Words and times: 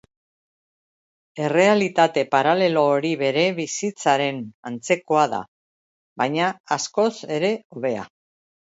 Errealitate 1.49 2.23
paralelo 2.31 2.87
hori 2.95 3.13
bere 3.21 3.45
bizitzaren 3.61 4.43
antzekoa 4.73 5.29
da, 5.37 5.45
baina 6.25 6.53
askoz 6.81 7.11
ere 7.41 7.57
hobea. 7.75 8.13